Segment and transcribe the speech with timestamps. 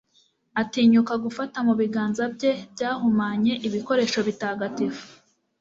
[0.61, 5.03] atinyuka gufata mu biganza bye byahumanye ibikoresho bitagatifu